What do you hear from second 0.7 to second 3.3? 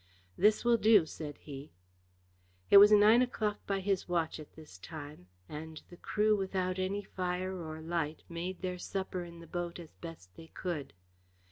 do," said he. It was nine